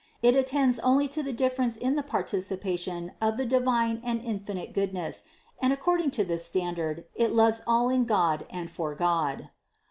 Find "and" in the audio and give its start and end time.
4.03-4.19, 5.61-5.71, 8.49-8.71